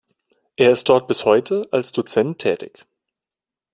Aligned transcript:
Er 0.55 0.71
ist 0.71 0.89
dort 0.89 1.07
bis 1.07 1.25
heute 1.25 1.67
als 1.71 1.91
Dozent 1.91 2.39
tätig. 2.39 2.87